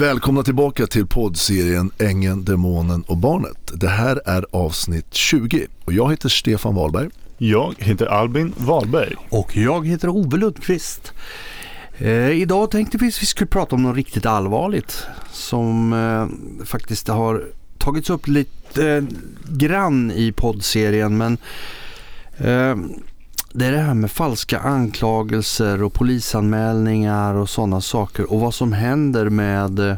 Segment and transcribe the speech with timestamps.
[0.00, 3.72] Välkomna tillbaka till poddserien Ängeln, Demonen och Barnet.
[3.74, 7.08] Det här är avsnitt 20 och jag heter Stefan Wahlberg.
[7.38, 9.14] Jag heter Albin Wahlberg.
[9.28, 11.12] Och jag heter Ove Lundqvist.
[11.98, 17.08] Eh, idag tänkte vi att vi skulle prata om något riktigt allvarligt som eh, faktiskt
[17.08, 17.44] har
[17.78, 19.04] tagits upp lite eh,
[19.48, 21.38] grann i poddserien men
[22.38, 22.76] eh,
[23.52, 28.72] det är det här med falska anklagelser och polisanmälningar och sådana saker och vad som
[28.72, 29.96] händer med eh,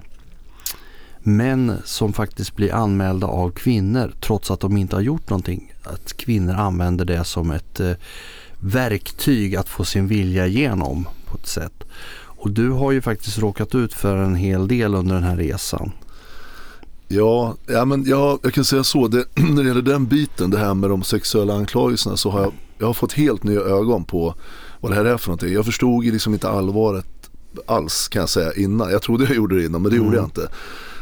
[1.19, 5.73] män som faktiskt blir anmälda av kvinnor trots att de inte har gjort någonting.
[5.83, 7.93] Att kvinnor använder det som ett eh,
[8.61, 11.85] verktyg att få sin vilja igenom på ett sätt.
[12.43, 15.93] Och du har ju faktiskt råkat ut för en hel del under den här resan.
[17.09, 20.59] Ja, ja men jag, jag kan säga så, det, när det gäller den biten, det
[20.59, 24.35] här med de sexuella anklagelserna så har jag, jag har fått helt nya ögon på
[24.81, 25.53] vad det här är för någonting.
[25.53, 27.07] Jag förstod liksom inte allvaret
[27.67, 28.91] alls kan jag säga innan.
[28.91, 30.07] Jag trodde jag gjorde det innan men det mm.
[30.07, 30.49] gjorde jag inte.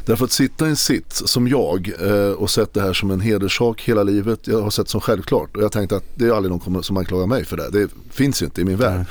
[0.06, 3.20] Därför att sitta i en sits som jag eh, och sett det här som en
[3.20, 4.47] hederssak hela livet.
[4.47, 7.27] Jag har sett som självklart och jag tänkte att det är aldrig någon som anklagar
[7.27, 7.70] mig för det.
[7.70, 9.06] Det finns ju inte i min värld.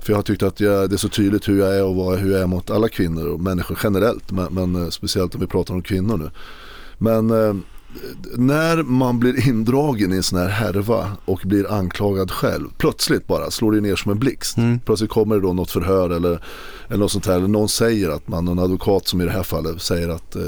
[0.00, 2.18] För jag har tyckt att jag, det är så tydligt hur jag är och vad,
[2.18, 4.30] hur jag är mot alla kvinnor och människor generellt.
[4.30, 6.30] Men, men eh, speciellt om vi pratar om kvinnor nu.
[6.98, 7.54] Men eh,
[8.36, 13.50] när man blir indragen i en sån här härva och blir anklagad själv, plötsligt bara
[13.50, 14.56] slår det ner som en blixt.
[14.56, 14.80] Mm.
[14.80, 16.42] Plötsligt kommer det då något förhör eller,
[16.88, 19.42] eller något sånt här, eller någon säger att man, någon advokat som i det här
[19.42, 20.42] fallet säger att eh,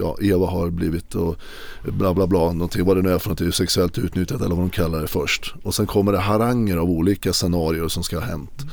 [0.00, 1.36] ja, Eva har blivit och
[1.82, 4.70] bla bla bla, någonting, vad det nu är för någonting, sexuellt utnyttjat eller vad de
[4.70, 5.54] kallar det först.
[5.62, 8.64] Och sen kommer det haranger av olika scenarier som ska ha hänt.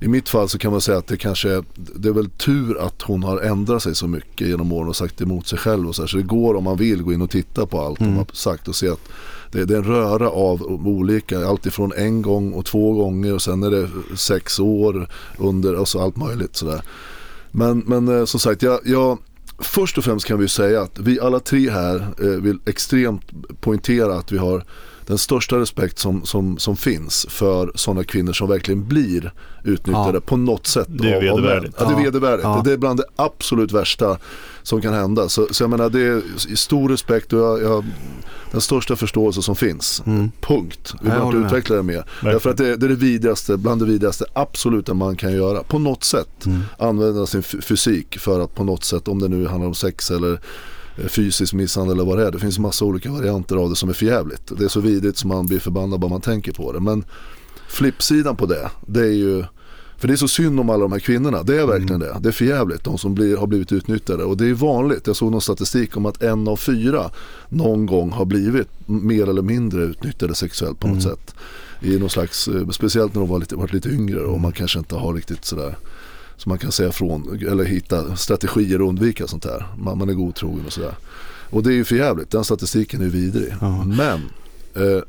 [0.00, 3.02] I mitt fall så kan man säga att det kanske det är väl tur att
[3.02, 6.02] hon har ändrat sig så mycket genom åren och sagt emot sig själv och så
[6.02, 6.06] här.
[6.06, 8.12] Så det går om man vill gå in och titta på allt mm.
[8.12, 9.00] hon har sagt och se att
[9.52, 13.62] det, det är en röra av olika, alltifrån en gång och två gånger och sen
[13.62, 16.82] är det sex år under och så allt möjligt sådär.
[17.50, 19.18] Men, men eh, som sagt, jag, jag
[19.58, 23.22] först och främst kan vi säga att vi alla tre här eh, vill extremt
[23.60, 24.64] poängtera att vi har
[25.08, 29.32] den största respekt som, som, som finns för sådana kvinnor som verkligen blir
[29.64, 30.20] utnyttjade ja.
[30.20, 30.86] på något sätt.
[30.88, 31.74] Det är vedervärdigt.
[31.78, 32.44] Ja, det är vedervärdigt.
[32.44, 32.62] Ja.
[32.64, 34.18] Det är bland det absolut värsta
[34.62, 35.28] som kan hända.
[35.28, 37.84] Så, så jag menar det är stor respekt och jag, jag
[38.50, 40.02] den största förståelse som finns.
[40.06, 40.30] Mm.
[40.40, 40.94] Punkt.
[41.00, 42.04] Vi behöver inte utveckla det mer.
[42.22, 45.62] Därför att det, det, är det vidrigaste, bland det vidrigaste absoluta man kan göra.
[45.62, 46.60] På något sätt mm.
[46.78, 50.40] använda sin fysik för att på något sätt, om det nu handlar om sex eller
[51.06, 52.30] fysisk misshandel eller vad det är.
[52.30, 54.52] Det finns massa olika varianter av det som är förjävligt.
[54.58, 56.80] Det är så vidrigt som man blir förbannad bara man tänker på det.
[56.80, 57.04] Men
[57.68, 59.44] flippsidan på det, det är ju
[59.98, 61.42] för det är så synd om alla de här kvinnorna.
[61.42, 62.08] Det är verkligen mm.
[62.08, 62.20] det.
[62.20, 62.84] Det är förjävligt.
[62.84, 64.24] De som blir, har blivit utnyttjade.
[64.24, 65.06] Och det är vanligt.
[65.06, 67.10] Jag såg någon statistik om att en av fyra
[67.48, 71.16] någon gång har blivit mer eller mindre utnyttjade sexuellt på något mm.
[71.16, 71.34] sätt.
[71.80, 74.78] I någon slags, eh, speciellt när de var lite, varit lite yngre och man kanske
[74.78, 75.76] inte har riktigt sådär
[76.38, 79.66] så man kan säga från eller hitta strategier och undvika sånt här.
[79.78, 80.94] Man, man är godtrogen och sådär.
[81.50, 82.30] Och det är ju för jävligt.
[82.30, 83.54] Den statistiken är vidrig.
[83.60, 83.84] Ja.
[83.84, 84.20] Men
[84.74, 85.02] eh,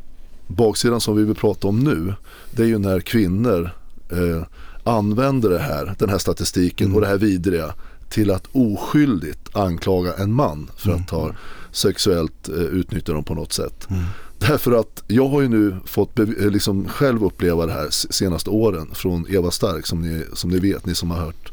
[0.47, 2.13] baksidan som vi vill prata om nu
[2.51, 3.71] det är ju när kvinnor
[4.11, 4.43] eh,
[4.83, 6.95] använder det här, den här statistiken mm.
[6.95, 7.73] och det här vidriga
[8.09, 11.31] till att oskyldigt anklaga en man för att ha
[11.71, 13.87] sexuellt eh, utnyttja dem på något sätt.
[13.89, 14.03] Mm.
[14.39, 18.89] Därför att jag har ju nu fått eh, liksom själv uppleva det här senaste åren
[18.93, 21.51] från Eva Stark som ni, som ni vet, ni som har hört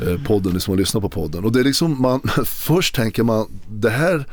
[0.00, 1.44] eh, podden, ni som har lyssnat på podden.
[1.44, 4.26] Och det är liksom, man, först tänker man, det här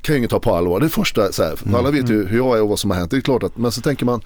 [0.00, 0.80] kan ju ingen ta på allvar.
[0.80, 1.74] Det är första, så här, mm.
[1.74, 2.26] alla vet ju mm.
[2.26, 3.10] hur jag är och vad som har hänt.
[3.10, 4.20] Det är klart att, men så tänker man,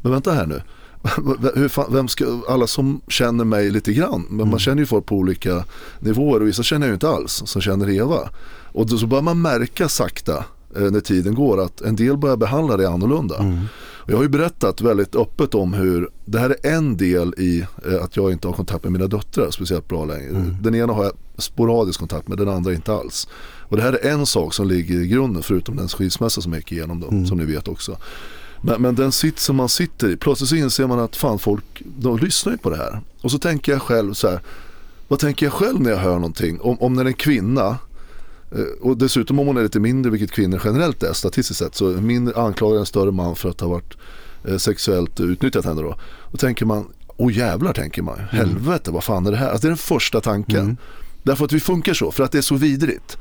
[0.00, 0.62] men vänta här nu.
[1.68, 4.50] Fan, vem ska, alla som känner mig lite grann, men mm.
[4.50, 5.64] man känner ju folk på olika
[6.00, 8.30] nivåer och vissa känner jag ju inte alls som känner Eva.
[8.72, 12.76] Och då så börjar man märka sakta när tiden går att en del börjar behandla
[12.76, 13.36] det annorlunda.
[13.38, 13.58] Mm.
[14.10, 18.02] Jag har ju berättat väldigt öppet om hur det här är en del i eh,
[18.02, 20.28] att jag inte har kontakt med mina döttrar speciellt bra längre.
[20.28, 20.56] Mm.
[20.62, 23.28] Den ena har jag sporadisk kontakt med, den andra inte alls.
[23.60, 26.60] Och det här är en sak som ligger i grunden förutom den skilsmässa som jag
[26.60, 27.26] gick igenom då, mm.
[27.26, 27.96] som ni vet också.
[28.60, 31.82] Men, men den sitt som man sitter i, plötsligt så inser man att fan folk,
[31.98, 33.00] de lyssnar ju på det här.
[33.20, 34.40] Och så tänker jag själv så här,
[35.08, 36.60] vad tänker jag själv när jag hör någonting?
[36.60, 37.87] Om, om när en kvinna Eh,
[38.80, 42.36] och dessutom om hon är lite mindre, vilket kvinnor generellt är statistiskt sett, så mindre,
[42.36, 43.96] anklagar en större man för att ha varit
[44.44, 45.96] eh, sexuellt utnyttjat henne då.
[46.30, 46.86] Då tänker man,
[47.16, 48.28] åh jävlar tänker man, mm.
[48.30, 49.50] helvete vad fan är det här?
[49.50, 50.60] Alltså det är den första tanken.
[50.60, 50.76] Mm.
[51.22, 53.18] Därför att vi funkar så, för att det är så vidrigt.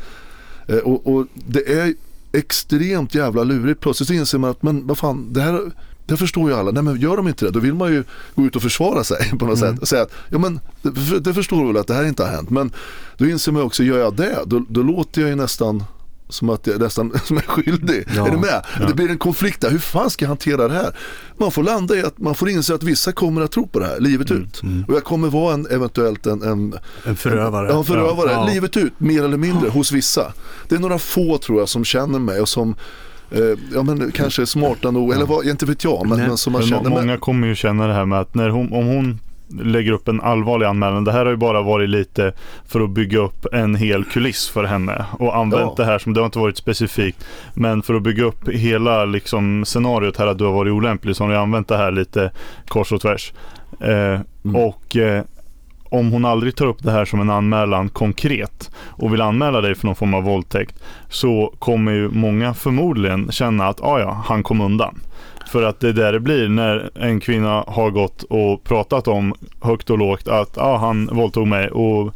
[0.68, 1.94] Eh, och, och, det är
[2.32, 3.82] extremt jävla lurigt.
[3.82, 5.72] Plötsligt inser man att, men vad fan, det här
[6.08, 6.72] det förstår ju alla.
[6.72, 8.04] Nej men gör de inte det då vill man ju
[8.36, 9.74] gå ut och försvara sig på något mm.
[9.74, 9.82] sätt.
[9.82, 10.60] Och säga att ja, men,
[11.22, 12.50] det, förstår du väl att det här inte har hänt.
[12.50, 12.72] Men
[13.18, 15.84] då inser man också, gör jag det då, då låter jag ju nästan
[16.30, 18.08] som att jag nästan som är skyldig.
[18.16, 18.28] Ja.
[18.28, 18.66] Är du med?
[18.88, 19.70] Det blir en konflikt där.
[19.70, 20.96] Hur fan ska jag hantera det här?
[21.38, 23.86] Man får landa i att man får inse att vissa kommer att tro på det
[23.86, 24.62] här livet Mm, ut.
[24.88, 27.70] Och jag kommer vara en, eventuellt en, en En förövare.
[27.70, 28.32] Ja, förövare.
[28.32, 28.48] Ja.
[28.48, 30.34] Livet ut, mer eller mindre, hos vissa.
[30.68, 32.76] Det är några få tror jag som känner mig och som
[33.74, 36.28] ja, men, kanske smarta nog, eller vad, inte vet jag, men, Nej.
[36.28, 36.90] men som man känner.
[36.90, 39.20] många Men, kommer ju känna det här med att när hon, om hon
[39.62, 41.04] lägger upp en allvarlig anmälan.
[41.04, 42.34] Det här har ju bara varit lite
[42.68, 45.74] för att bygga upp en hel kuliss för henne och använt Ja.
[45.78, 47.26] det här som det har inte varit specifikt.
[47.54, 51.24] Men för att bygga upp hela liksom scenariot här att du har varit olämplig så
[51.24, 52.32] har ni använt det här lite
[52.68, 53.34] kors och tvärs.
[53.80, 54.20] Eh,
[54.56, 55.24] Och eh,
[55.90, 59.76] om hon aldrig tar upp det här som en anmälan konkret och vill anmäla dig
[59.76, 64.44] för någon form av våldtäkt så kommer ju många förmodligen känna att ah, ja, han
[64.44, 65.00] kom undan.
[65.52, 69.34] För att det är där det blir när en kvinna har gått och pratat om
[69.62, 72.14] högt och lågt att ah, han våldtog mig och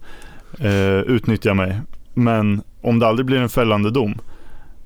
[0.59, 1.81] eh, utnyttjar mig.
[2.13, 4.17] Men om det aldrig blir en fällande dom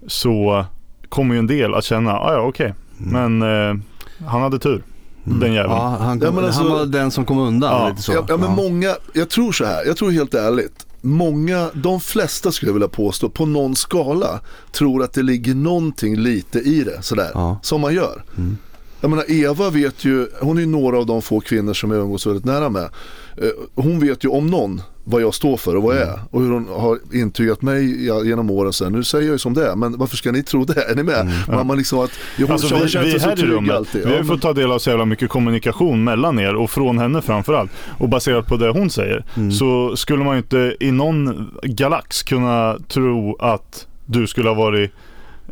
[0.08, 0.66] så
[1.10, 3.76] kommer ju en del att känna, ah, ja okej, men eh,
[4.28, 4.84] han hade tur.
[5.26, 5.74] Den jäveln.
[5.74, 7.72] Ja, han, kom, Ja, alltså- han var den som kom undan.
[7.82, 7.90] Ja.
[7.90, 8.12] lite så.
[8.12, 12.52] ja, ja, men många, jag tror så här, jag tror helt ärligt, många, de flesta
[12.52, 14.40] skulle jag vilja påstå, på någon skala
[14.72, 17.60] tror att det ligger någonting lite i det, sådär, Ja.
[17.64, 18.24] som man gör.
[19.06, 22.02] Jag menar Eva vet ju, hon är ju några av de få kvinnor som jag
[22.02, 22.84] umgås väldigt nära med.
[23.38, 26.42] Eh, Hon vet ju om någon vad jag står för och vad jag är och
[26.42, 28.92] hur hon har intygat mig ja, genom åren sen.
[28.92, 30.82] Nu säger jag ju som det är, men varför ska ni tro det?
[30.92, 31.32] Är ni med?
[31.48, 34.02] Man, man liksom att, jag, Alltså, vi, vi här i rummet, alltid.
[34.02, 36.56] vi har Ja, ju men- fått ta del av så jävla mycket kommunikation mellan er
[36.56, 37.72] och från henne framförallt.
[37.98, 39.52] Och baserat på det hon säger Mm.
[39.52, 44.92] så skulle man ju inte i någon galax kunna tro att du skulle ha varit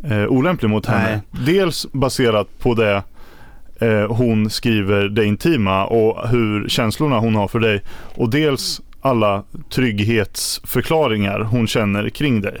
[0.04, 1.20] eh, olämplig mot henne.
[1.46, 3.02] Dels baserat på det
[3.80, 7.82] eh, hon skriver det intima och hur känslorna hon har för dig.
[8.14, 12.58] Och dels alla trygghetsförklaringar hon känner kring dig.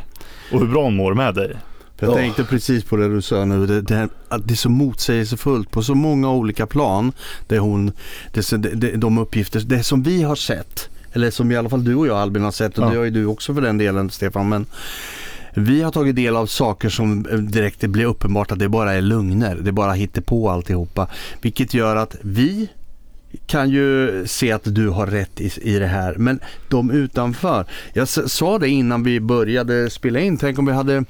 [0.52, 1.56] Och hur bra hon mår med dig.
[1.98, 2.16] För jag Ja.
[2.16, 3.66] tänkte precis på det du sa nu.
[3.66, 7.12] Det, det, här- att det är så motsägelsefullt på så många olika plan.
[7.48, 7.92] Det hon,
[8.32, 10.88] det, det, de uppgifter, det som vi har sett.
[11.12, 12.90] Eller som i alla fall du och jag Albin har sett och Ja.
[12.90, 14.48] det har ju du också för den delen Stefan.
[14.48, 14.66] Men
[15.54, 19.00] vi har tagit del av saker som eh, direkt blir uppenbart att det bara är
[19.00, 19.56] lögner.
[19.60, 21.08] Det är hittar på alltihopa.
[21.40, 22.68] Vilket gör att vi
[23.46, 26.14] kan ju se att du har rätt i, i det här.
[26.14, 27.66] Men de utanför.
[27.92, 30.36] Jag sa det innan vi började spela in.
[30.36, 31.04] Tänk om vi hade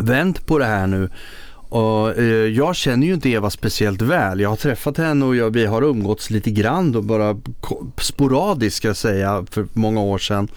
[0.00, 1.10] vänt på det här nu.
[1.70, 4.40] Och, eh, jag känner ju inte Eva speciellt väl.
[4.40, 7.36] Jag har träffat henne och jag, vi har umgåtts lite grann och bara
[8.00, 10.48] sporadiskt ska jag säga för många år sedan.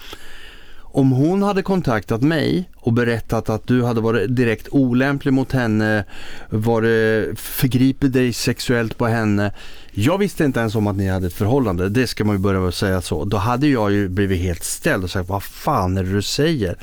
[0.96, 6.06] Om hon hade kontaktat mig och berättat att du hade varit direkt olämplig mot henne,
[6.50, 9.52] varit, förgripit dig sexuellt på henne.
[9.92, 12.60] Jag visste inte ens om att ni hade ett förhållande, det ska man ju börja
[12.60, 13.26] med att säga så.
[13.26, 16.78] Då hade jag ju blivit helt ställd och sagt, vad fan är det du säger?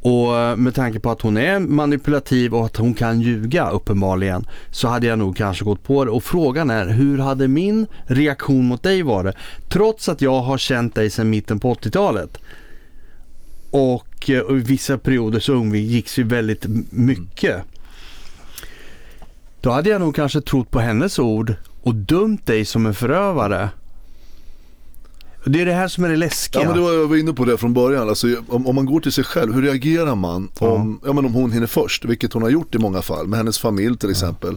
[0.00, 4.46] Och eh, med tanke på att hon är manipulativ och att hon kan ljuga uppenbarligen
[4.70, 6.10] så hade jag nog kanske gått på det.
[6.10, 9.36] Och frågan är hur hade min reaktion mot dig varit?
[9.68, 12.38] Trots att jag har känt dig sedan mitten på 80-talet.
[13.74, 17.62] Och, eh, och i vissa perioder så umgicks vi väldigt mycket.
[19.60, 23.68] Då hade jag nog kanske trott på hennes ord och dömt dig som en förövare.
[25.44, 26.62] Det är det här som är det läskiga.
[26.62, 28.08] Ja men det var, jag var inne på det från början.
[28.08, 31.12] Alltså, om, om man går till sig själv, hur reagerar man om, ja.
[31.12, 32.04] men om hon hinner först?
[32.04, 34.56] Vilket hon har gjort i många fall, med hennes familj till exempel.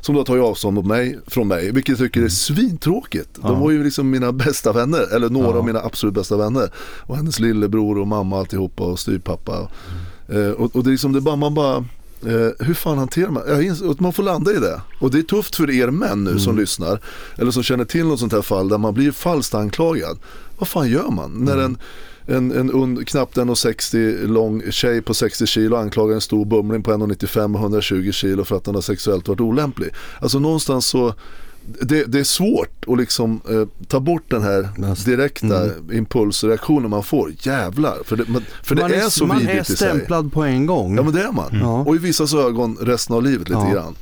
[0.00, 3.38] Som då tar avstånd mig, från mig, vilket jag tycker är svintråkigt.
[3.42, 6.70] De var ju liksom mina bästa vänner, eller några av mina absolut bästa vänner.
[6.78, 9.68] Och hennes lillebror och mamma alltihopa och styvpappa.
[10.28, 11.84] Eh, och, och det är liksom, det bara, man bara,
[12.26, 14.80] eh, hur fan hanterar man, jag ins- att man får landa i det.
[15.00, 17.00] Och det är tufft för er män nu som lyssnar,
[17.36, 20.18] eller som känner till något sånt här fall där man blir falskt anklagad.
[20.58, 21.78] Vad fan gör man när en
[22.30, 26.90] en, en un, knappt 1,60 lång tjej på 60 kilo anklagar en stor bumling på
[26.92, 29.90] 1,95 och 120 kilo för att den har sexuellt varit olämplig.
[30.20, 31.14] Alltså någonstans så
[31.80, 34.68] det, det är svårt att liksom eh, ta bort den här
[35.04, 37.32] direkta impulsreaktionen man får.
[37.40, 39.76] Jävlar, för det, man, för det man är, så man är vidrigt i sig.
[39.76, 40.96] stämplad på en gång.
[40.96, 41.58] Ja men det är man.
[41.62, 41.80] Ja.
[41.80, 43.72] Och i vissas ögon resten av livet lite Ja.
[43.72, 43.94] grann.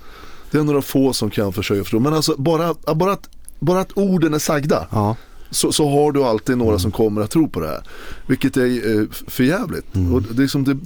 [0.50, 1.98] Det är några få som kan försöka förstå.
[2.00, 5.16] Men alltså bara, bara, att, bara att orden är sagda Ja.
[5.50, 6.80] så, så har du alltid några Mm.
[6.80, 7.82] som kommer att tro på det här.
[8.26, 9.94] Vilket är eh, för jävligt.
[9.94, 10.14] Mm.
[10.14, 10.76] Och, det är som det,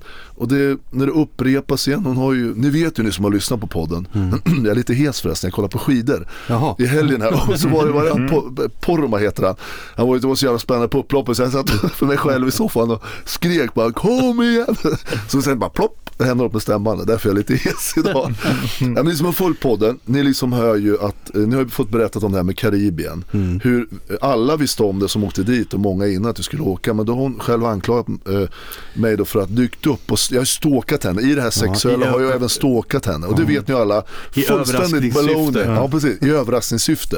[0.40, 3.32] och det, när det upprepas igen, hon har ju, ni vet ju ni som har
[3.32, 4.06] lyssnat på podden,
[4.44, 6.26] jag är lite hes förresten, jag kollar på skidor Mm.
[6.48, 6.74] Jaha.
[6.78, 9.54] i helgen här och så var det, var det po, Porma heter han.
[9.96, 12.48] Han var, det var så jävla spännande på upploppet så jag satt för mig själv
[12.48, 14.76] i soffan och skrek bara kom igen.
[15.28, 18.34] Så sen bara plopp, det händer upp med stämbanden, därför är jag lite hes idag.
[18.80, 21.62] ja, men ni som har följt podden, ni liksom hör ju att, eh, ni har
[21.62, 23.24] ju fått berättat om det här med Karibien.
[23.62, 23.88] Hur
[24.20, 26.94] alla visste om det som åkte dit och många innan att vi skulle åka.
[26.94, 28.48] Men då har hon själv anklagat eh,
[28.94, 31.22] mig då för att dykt upp och jag har stalkat henne.
[31.22, 33.26] I det här sexuella i har jag även stalkat henne.
[33.26, 34.02] Och det vet ni alla.
[34.34, 35.22] I överraskningssyfte.
[35.26, 35.62] baloney.
[35.64, 36.22] Ja, precis.
[36.22, 37.16] I överraskningssyfte.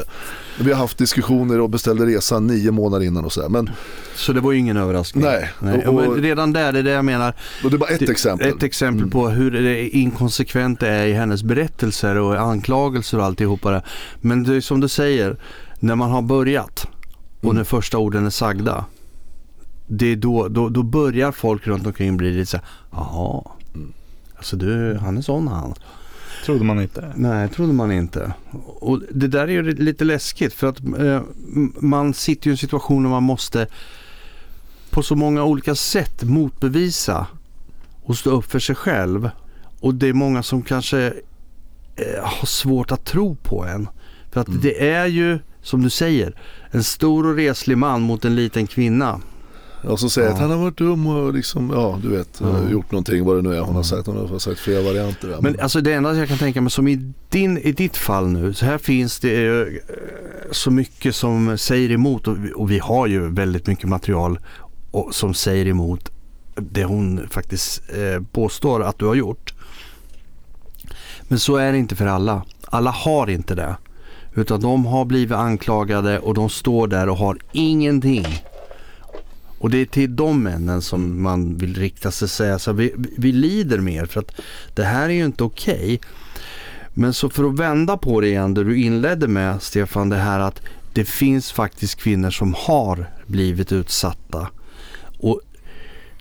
[0.60, 3.48] Vi har haft diskussioner och beställde resan nio månader innan och sådär.
[3.48, 3.70] Men
[4.14, 5.24] Så det var ju ingen överraskning.
[5.24, 5.86] Nej, Nej.
[5.86, 7.34] och- men redan där, det är det jag menar.
[7.64, 8.48] och det är bara ett exempel.
[8.48, 13.70] Ett exempel på hur det inkonsekvent det är i hennes berättelser och anklagelser och alltihopa
[13.70, 13.82] det.
[14.20, 15.36] Men det är som du säger,
[15.80, 16.86] när man har börjat
[17.40, 17.56] och Mm.
[17.56, 18.84] när första orden är sagda.
[19.86, 23.44] Det är då, då, då börjar folk runt omkring bli lite så här, jaha.
[23.74, 23.92] Mm.
[24.36, 25.74] Alltså du, han är sån han.
[26.44, 27.12] Trodde man inte.
[27.16, 28.32] Nej, trodde man inte.
[28.64, 31.22] Och det där är ju lite läskigt för att eh,
[31.80, 33.66] man sitter ju i en situation där man måste
[34.90, 37.26] på så många olika sätt motbevisa
[38.02, 39.30] och stå upp för sig själv.
[39.80, 41.06] Och det är många som kanske
[41.96, 43.88] eh, har svårt att tro på en.
[44.30, 46.34] För att det är ju, som du säger,
[46.70, 49.20] en stor och reslig man mot en liten kvinna.
[49.82, 50.34] Och så säger Ja.
[50.34, 52.70] att han har varit dum och liksom, ja du vet, Ja.
[52.70, 54.06] gjort någonting vad det nu är hon har sagt.
[54.06, 55.28] Hon har sagt flera varianter.
[55.28, 55.40] Där.
[55.40, 58.54] Men alltså det enda jag kan tänka mig som i, din, i ditt fall nu,
[58.54, 59.66] så här finns det eh,
[60.50, 64.38] så mycket som säger emot och, vi- och vi har ju väldigt mycket material
[64.90, 66.10] och, som säger emot
[66.56, 69.54] det hon faktiskt eh, påstår att du har gjort.
[71.22, 72.42] Men så är det inte för alla.
[72.64, 73.76] Alla har inte det.
[74.34, 78.26] Utan de har blivit anklagade och de står där och har ingenting.
[79.62, 82.78] Och det är till de männen som man vill rikta sig och säga så här,
[82.78, 84.40] vi, vi lider mer för att
[84.74, 86.00] det här är ju inte okej.
[86.94, 90.40] Men så för att vända på det igen, det du inledde med Stefan, det här
[90.40, 90.60] att
[90.92, 94.48] det finns faktiskt kvinnor som har blivit utsatta.
[95.18, 95.40] Och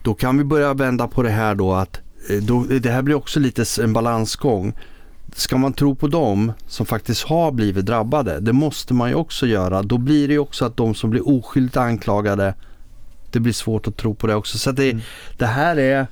[0.02, 3.16] då kan vi börja vända på det här då att eh, då, det här blir
[3.16, 4.74] också lite en balansgång.
[5.36, 9.48] Ska man tro på dem som faktiskt har blivit drabbade, det måste man ju också
[9.48, 9.84] göra.
[9.84, 12.54] Då blir det ju också att de som blir oskyldigt anklagade,
[13.32, 14.58] det blir svårt att tro på det också.
[14.58, 14.98] Så att det,
[15.38, 16.08] det här är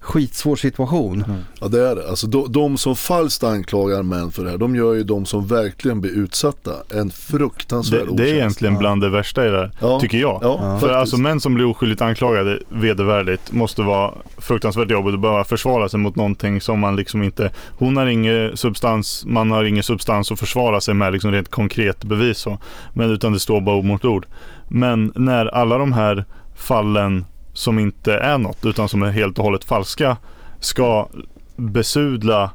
[0.00, 1.24] skitsvår situation.
[1.60, 2.08] Ja det är det.
[2.08, 5.46] Alltså, de, de som falskt anklagar män för det här, de gör ju de som
[5.46, 8.32] verkligen blir utsatta en fruktansvärd Det, det är otjänst.
[8.34, 10.00] egentligen bland det värsta i det här, Ja.
[10.00, 10.38] tycker jag.
[10.42, 10.92] Ja, För faktiskt.
[10.92, 16.00] alltså män som blir oskyldigt anklagade vedervärdigt måste vara fruktansvärt jobbigt att behöva försvara sig
[16.00, 17.50] mot någonting som man liksom inte...
[17.78, 22.04] Hon har ingen substans, man har ingen substans att försvara sig med liksom rent konkret
[22.04, 22.58] bevis så.
[22.94, 24.26] Men utan det står bara ord mot ord.
[24.68, 29.44] Men när alla de här fallen som inte är något utan som är helt och
[29.44, 30.16] hållet falska
[30.60, 31.08] ska
[31.56, 32.50] besudla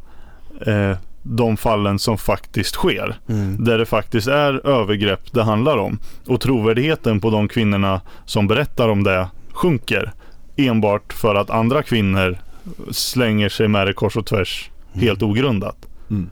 [0.65, 3.63] eh, de fallen som faktiskt sker Mm.
[3.63, 5.99] där det faktiskt är övergrepp det handlar om.
[6.27, 10.13] Och trovärdigheten på de kvinnorna som berättar om det sjunker.
[10.55, 12.37] Enbart för att andra kvinnor
[12.91, 15.77] slänger sig med det kors och tvärs helt ogrundat.
[16.09, 16.29] Mm.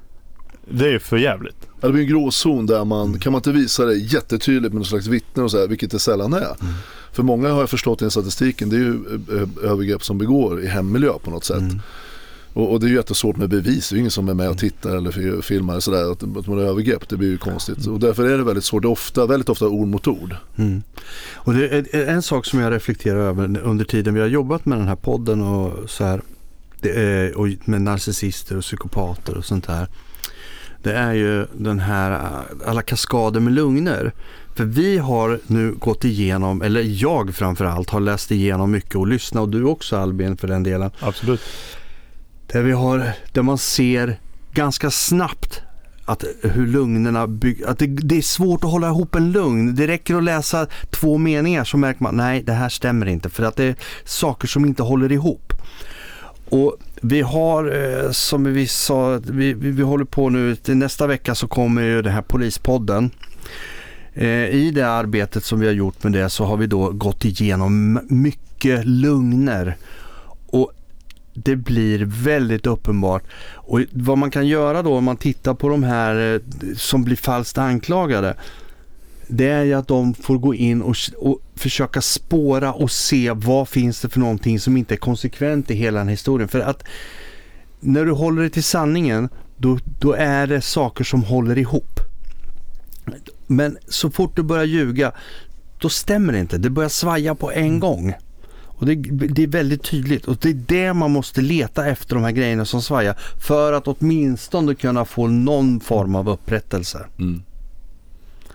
[0.69, 1.55] Det är för jävligt.
[1.81, 4.85] Ja, det blir en gråzon där man, kan man inte visa det jättetydligt med någon
[4.85, 6.55] slags vittnen och så här, vilket det sällan är.
[7.15, 10.61] För många har jag förstått i den statistiken, det är ju eh, övergrepp som begår
[10.61, 11.57] i hemmiljö på något sätt.
[11.57, 11.81] Mm.
[12.53, 14.49] Och, och det är ju jättesvårt med bevis, det är ju ingen som är med
[14.49, 17.87] och tittar eller fi- filmar sådär, att, att man har övergrepp, det blir ju konstigt.
[17.87, 20.35] Och därför är det väldigt svårt, det är ofta, väldigt ofta ord mot ord.
[20.55, 20.83] Mm.
[21.33, 24.77] Och det är en sak som jag reflekterar över under tiden vi har jobbat med
[24.77, 26.21] den här podden och så här.
[26.81, 29.87] Är, och med narcissister och psykopater och sånt här.
[30.83, 32.31] Det är ju den här
[32.65, 34.13] alla kaskader med lugner.
[34.55, 39.41] För vi har nu gått igenom, eller jag framförallt har läst igenom mycket och lyssnat
[39.41, 40.91] och du också Albin för den delen.
[40.99, 41.41] Absolut.
[42.47, 44.19] Där, vi har, där man ser
[44.53, 45.61] ganska snabbt
[46.05, 49.75] att hur lugnerna bygger, att det, det är svårt att hålla ihop en lugn.
[49.75, 53.43] Det räcker att läsa två meningar så märker man nej det här stämmer inte för
[53.43, 55.53] att det är saker som inte håller ihop.
[56.49, 61.07] Och vi har eh, som vi sa, vi, vi, vi håller på nu, till nästa
[61.07, 63.11] vecka så kommer ju den här polispodden.
[64.15, 67.25] Eh, I det arbetet som vi har gjort med det så har vi då gått
[67.25, 69.77] igenom mycket lugner.
[70.47, 70.71] Och
[71.33, 73.23] det blir väldigt uppenbart.
[73.53, 76.41] Och vad man kan göra då om man tittar på de här eh,
[76.75, 78.35] som blir falskt anklagade.
[79.27, 83.69] Det är ju att de får gå in och, och försöka spåra och se vad
[83.69, 86.47] finns det för någonting som inte är konsekvent i hela den här historien.
[86.49, 86.83] För att
[87.79, 91.99] när du håller dig till sanningen då, då är det saker som håller ihop.
[93.47, 95.11] Men så fort du börjar ljuga
[95.79, 96.57] då stämmer det inte.
[96.57, 98.13] Det börjar svaja på en gång.
[98.77, 98.95] Och det,
[99.27, 102.65] det är väldigt tydligt och det är det man måste leta efter de här grejerna
[102.65, 103.15] som svajar
[103.47, 107.05] för att åtminstone kunna få någon form av upprättelse.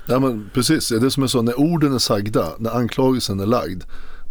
[0.06, 3.47] Ja men precis, det är som är så, när orden är sagda, när anklagelsen är
[3.47, 3.82] lagd,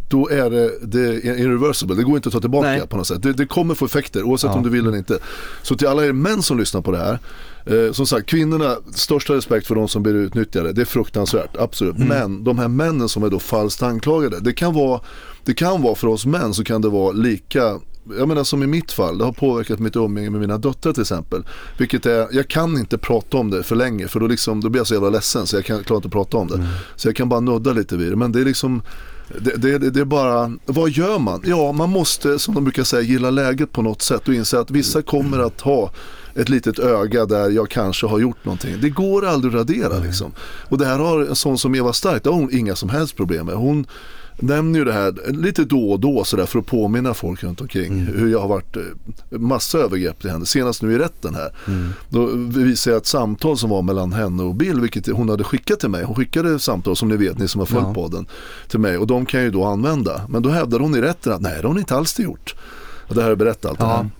[0.08, 1.94] då är det, det är irreversible.
[1.94, 2.86] Det går inte att ta tillbaka Nej.
[2.86, 3.22] på något sätt.
[3.22, 4.56] Det, det kommer få effekter oavsett ja.
[4.56, 5.18] om du vill eller inte.
[5.62, 7.18] Så till alla er män som lyssnar på det här.
[7.70, 10.72] Eh, som sagt, kvinnorna, största respekt för de som blir utnyttjade.
[10.72, 11.96] Det är fruktansvärt, absolut.
[11.96, 12.08] Mm.
[12.08, 14.40] Men de här männen som är då falskt anklagade.
[14.40, 15.00] Det kan vara,
[15.44, 17.80] det kan vara för oss män så kan det vara lika
[18.18, 21.00] jag menar som i mitt fall, det har påverkat mitt umgänge med mina döttrar till
[21.00, 21.42] exempel.
[21.78, 24.80] Vilket är, jag kan inte prata om det för länge för då, liksom, då blir
[24.80, 26.54] jag så jävla ledsen så jag kan, klarar inte att prata om det.
[26.54, 26.66] Mm.
[26.96, 28.16] Så jag kan bara nudda lite vid det.
[28.16, 28.82] Men det är liksom
[29.38, 31.42] det, det, det, är bara, vad gör man?
[31.44, 34.70] Ja, man måste som de brukar säga gilla läget på något sätt och inse att
[34.70, 35.92] vissa kommer att ha
[36.34, 38.76] ett litet öga där jag kanske har gjort någonting.
[38.80, 40.32] Det går aldrig att radera liksom.
[40.40, 43.16] Och det här har en sån som Eva Stark, det har hon inga som helst
[43.16, 43.54] problem med.
[43.54, 43.86] Hon,
[44.40, 47.92] nämner ju det här lite då och då så för att påminna folk runt omkring
[47.92, 48.18] mm.
[48.18, 48.82] hur jag har varit eh,
[49.38, 50.46] massa övergrepp till henne.
[50.46, 51.52] Senast nu i rätten här.
[51.66, 51.88] Mm.
[52.08, 52.26] Då
[52.60, 55.88] visade jag ett samtal som var mellan henne och Bill vilket hon hade skickat till
[55.88, 56.04] mig.
[56.04, 57.94] Hon skickade samtal som ni vet, ni som har följt ja.
[57.94, 58.26] podden
[58.68, 60.22] till mig och de kan jag ju då använda.
[60.28, 62.54] Men då hävdade hon i rätten att nej det har hon inte alls gjort.
[63.08, 63.86] Och det här har jag berättat allt ja.
[63.86, 64.10] det här.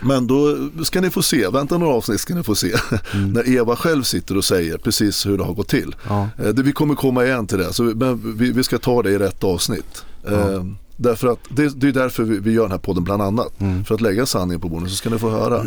[0.00, 2.72] Men då ska ni få se, vänta några avsnitt ska ni få se.
[3.14, 3.32] Mm.
[3.32, 5.94] när Eva själv sitter och säger precis hur det har gått till.
[6.08, 6.28] Ja.
[6.38, 9.44] Eh, vi kommer komma igen till det, så, men vi, ska ta det i rätt
[9.44, 10.04] avsnitt.
[10.24, 10.30] Ja.
[10.30, 10.64] Eh,
[10.96, 13.60] därför att det, det, är därför vi, gör den här podden bland annat.
[13.60, 13.84] Mm.
[13.84, 15.64] För att lägga sanningen på bordet så ska ni få höra.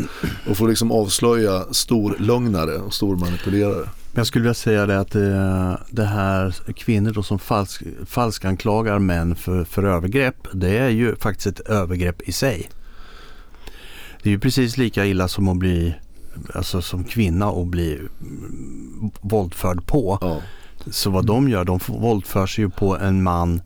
[0.48, 3.88] Och få liksom avslöja stor lögnare och stor manipulerare.
[4.14, 8.98] Jag skulle vilja säga det att det, eh, det här kvinnor då som falsk, falskanklagar
[8.98, 10.36] män för, för övergrepp.
[10.52, 12.68] Det är ju faktiskt ett övergrepp i sig.
[14.24, 15.94] Det är ju precis lika illa som att bli,
[16.54, 18.00] alltså som kvinna och bli
[19.20, 20.18] våldförd på.
[20.20, 20.40] Ja.
[20.90, 23.60] Så vad de gör, de våldför sig ju på en man.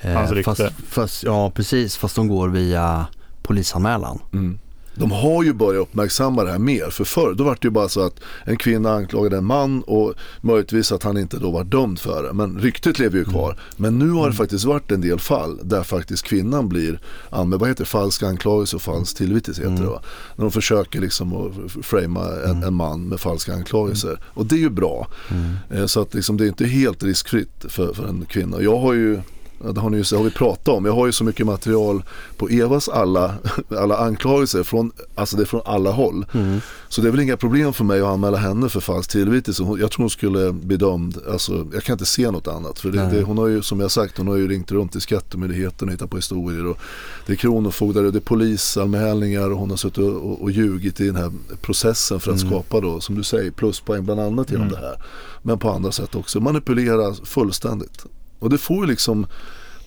[0.00, 1.96] Eh, fast, fast, ja, precis.
[1.96, 3.06] Fast de går via
[3.42, 4.18] polisanmälan.
[4.32, 4.58] Mm
[4.98, 6.90] de har ju börjat uppmärksamma det här mer.
[6.90, 10.14] För förr då var det ju bara så att en kvinna anklagade en man och
[10.40, 12.32] möjligtvis att han inte då var dömd för det.
[12.32, 13.58] Men ryktet lever ju kvar.
[13.76, 14.36] Men nu har det mm.
[14.36, 17.00] faktiskt varit en del fall där faktiskt kvinnan blir
[17.30, 17.60] anmäld.
[17.60, 17.88] Vad heter det?
[17.90, 19.82] Falsk anklagelse och falsk tillvitelse heter mm.
[19.82, 20.02] det va?
[20.36, 22.62] När de försöker liksom att framea en, mm.
[22.62, 24.08] en, man med falska anklagelser.
[24.08, 24.20] Mm.
[24.24, 25.08] Och det är ju bra.
[25.30, 25.54] Mm.
[25.70, 28.62] Eh, så att liksom det är inte helt riskfritt för, för en kvinna.
[28.62, 29.20] Jag har ju
[29.60, 30.84] det har, ni, har vi pratat om.
[30.84, 32.02] Jag har ju så mycket material
[32.36, 33.34] på Evas alla,
[33.78, 34.62] alla anklagelser.
[34.62, 36.26] Från, alltså det är från alla håll.
[36.32, 36.60] Mm.
[36.88, 39.62] Så det är väl inga problem för mig att anmäla henne för falsk tillvitelse.
[39.62, 41.18] Jag tror hon skulle bli dömd.
[41.32, 42.78] Alltså, jag kan inte se något annat.
[42.78, 45.00] För det, det, hon har ju, som jag sagt, hon har ju ringt runt till
[45.00, 46.66] Skattemyndigheten och hittat på historier.
[46.66, 46.78] Och
[47.26, 51.00] det är kronofogdar och det är polisanmälningar och hon har suttit och, och, och ljugit
[51.00, 52.50] i den här processen för att mm.
[52.50, 54.80] skapa då, som du säger, pluspoäng bland annat genom mm.
[54.80, 55.02] det här.
[55.42, 56.40] Men på andra sätt också.
[56.40, 58.06] Manipulera fullständigt.
[58.38, 59.26] Och det får ju liksom,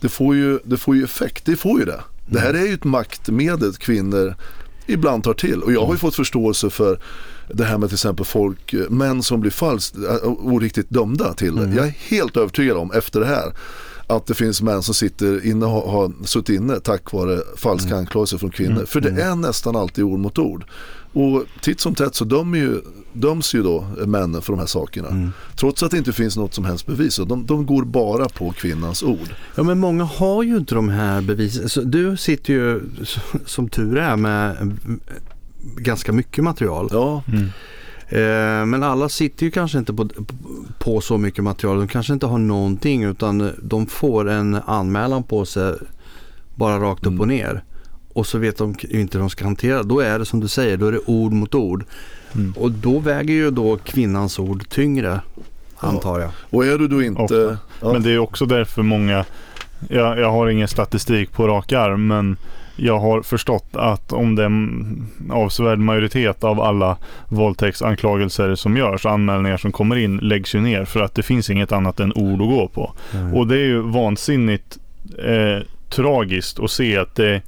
[0.02, 2.00] det får ju, det får ju effekt, det får ju det.
[2.26, 4.36] Det här är ju ett maktmedel kvinnor
[4.86, 5.62] ibland tar till.
[5.64, 7.00] Och jag har ju fått förståelse för
[7.54, 11.64] det här med till exempel folk, män som blir falskt, äh, oriktigt dömda till det.
[11.64, 11.78] Mm.
[11.78, 13.54] Jag är helt övertygad om efter det här
[14.08, 18.00] att det finns män som sitter inne har, har suttit inne tack vare falska mm.
[18.00, 18.72] anklagelser från kvinnor.
[18.72, 18.86] Mm.
[18.86, 19.32] För det mm.
[19.32, 20.66] är nästan alltid ord mot ord.
[21.14, 22.82] Och titt som tätt så dömer ju,
[23.14, 25.08] döms ju då männen för de här sakerna.
[25.08, 25.32] Mm.
[25.56, 27.16] Trots att det inte finns något som helst bevis.
[27.16, 29.36] De, de går bara på kvinnans ord.
[29.56, 31.92] Ja men många har ju inte de här bevisen.
[31.92, 32.82] Du sitter ju
[33.46, 34.78] som tur är med
[35.62, 36.88] ganska mycket material.
[36.92, 37.24] Ja.
[37.28, 37.50] Mm.
[38.10, 40.10] Eh, men alla sitter ju kanske inte på,
[40.80, 41.78] på så mycket material.
[41.78, 45.76] De kanske inte har någonting utan de får en anmälan på sig
[46.56, 47.22] bara rakt upp mm.
[47.22, 47.64] och ner
[48.14, 50.78] och så vet de inte hur de ska hantera Då är det som du säger,
[50.78, 51.84] då är det ord mot ord.
[52.36, 52.54] Mm.
[52.58, 55.22] Och då väger ju då kvinnans ord tyngre,
[55.78, 56.30] antar jag.
[56.50, 57.58] Och är du då inte...
[57.82, 57.94] Ja.
[57.94, 59.26] Men det är också därför många,
[59.90, 62.38] jag, jag har ingen statistik på rak arm, men
[62.76, 66.98] jag har förstått att om det är en avsevärd majoritet av alla
[67.28, 71.72] våldtäktsanklagelser som görs, anmälningar som kommer in, läggs ju ner för att det finns inget
[71.72, 72.94] annat än ord att gå på.
[73.14, 73.34] Mm.
[73.34, 74.78] Och det är ju vansinnigt
[75.24, 77.42] eh, tragiskt att se att det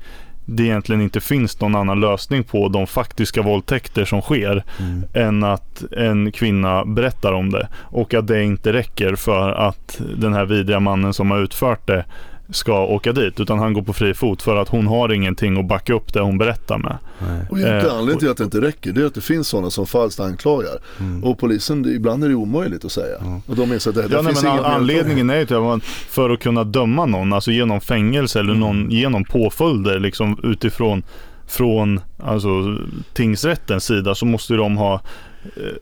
[0.45, 5.03] det egentligen inte finns någon annan lösning på de faktiska våldtäkter som sker mm.
[5.13, 10.33] än att en kvinna berättar om det och att det inte räcker för att den
[10.33, 12.05] här vidriga mannen som har utfört det
[12.53, 15.67] ska åka dit utan han går på fri fot för att hon har ingenting att
[15.67, 16.97] backa upp det hon berättar med.
[17.19, 17.45] Nej.
[17.49, 19.69] Och egentligen eh, anledningen till att det inte räcker det är att det finns sådana
[19.69, 20.77] som falskt anklagar.
[20.99, 21.23] Mm.
[21.23, 23.17] Och polisen, ibland är det omöjligt att säga.
[23.17, 23.41] Mm.
[23.47, 26.39] Och de att det, det ja, finns nej, men Anledningen är ju att för att
[26.39, 28.91] kunna döma någon, alltså genom fängelse eller någon, mm.
[28.91, 31.03] genom påföljder liksom utifrån
[31.47, 32.77] från alltså,
[33.13, 35.01] tingsrättens sida så måste de ha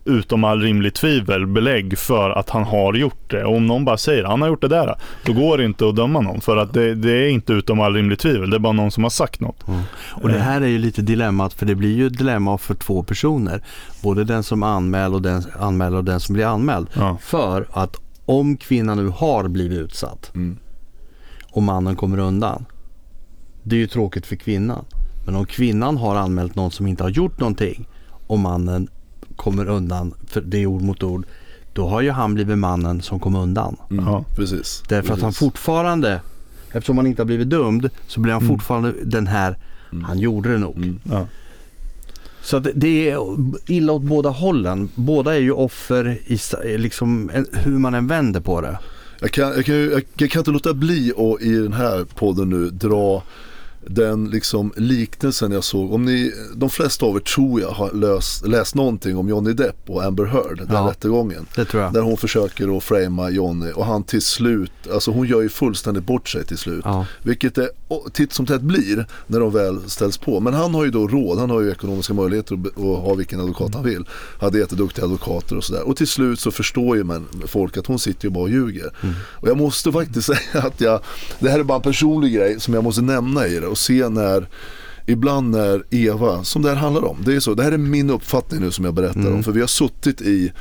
[0.05, 3.45] utom all rimlig tvivel belägg för att han har gjort det.
[3.45, 4.95] Och om någon bara säger att han har gjort det där,
[5.25, 6.41] då går det inte att döma någon.
[6.41, 9.03] För att det, det är inte utom all rimlig tvivel, det är bara någon som
[9.03, 9.67] har sagt något.
[9.67, 9.81] Mm.
[10.11, 13.03] Och det här är ju lite dilemmat, för det blir ju ett dilemma för två
[13.03, 13.63] personer.
[14.03, 16.87] Både den som anmäler och den, anmäler och den som blir anmäld.
[16.93, 17.17] Ja.
[17.21, 20.57] För att om kvinnan nu har blivit utsatt mm.
[21.51, 22.65] och mannen kommer undan.
[23.63, 24.85] Det är ju tråkigt för kvinnan.
[25.25, 27.87] Men om kvinnan har anmält någon som inte har gjort någonting
[28.27, 28.87] och mannen
[29.43, 31.25] kommer undan, för det är ord mot ord,
[31.73, 33.77] då har ju han blivit mannen som kom undan.
[33.91, 34.25] Mm, Ja.
[34.35, 34.83] Precis.
[34.89, 35.13] Därför precis.
[35.17, 36.21] att han fortfarande,
[36.71, 38.53] eftersom han inte har blivit dömd, så blir han Mm.
[38.55, 39.57] fortfarande den här,
[39.91, 40.03] Mm.
[40.03, 40.75] han gjorde det nog.
[40.77, 40.99] Mm.
[41.03, 41.27] Ja.
[42.43, 43.17] Så det är
[43.71, 44.89] illa åt båda hållen.
[44.95, 48.79] Båda är ju offer i liksom, hur man än vänder på det.
[49.21, 49.75] Jag kan, jag, kan,
[50.17, 53.23] jag kan inte låta bli att i den här podden nu dra
[53.87, 55.93] den liksom liknelsen jag såg.
[55.93, 59.89] Om ni, de flesta av er tror jag har löst, läst någonting om Johnny Depp
[59.89, 60.87] och Amber Heard, den Ja.
[60.89, 61.45] rättegången.
[61.55, 61.93] Det tror jag.
[61.93, 66.03] Där hon försöker att framea Johnny och han till slut, alltså hon gör ju fullständigt
[66.05, 66.81] bort sig till slut.
[66.85, 67.05] Ja.
[67.23, 67.69] Vilket det
[68.13, 70.39] titt som tätt blir när de väl ställs på.
[70.39, 73.73] Men han har ju då råd, han har ju ekonomiska möjligheter att, ha vilken advokat
[73.75, 74.05] han vill.
[74.39, 75.87] Hade jätteduktiga advokater och sådär.
[75.87, 78.93] Och till slut så förstår ju man, folk att hon sitter ju bara och ljuger.
[79.15, 80.99] Och jag måste faktiskt säga att jag,
[81.39, 84.09] det här är bara en personlig grej som jag måste nämna i det och se
[84.09, 84.47] när
[85.05, 88.09] Ibland när Eva, som det här handlar om, det är så, det här är min
[88.09, 89.43] uppfattning nu som jag berättar om.
[89.43, 90.51] För vi har suttit i,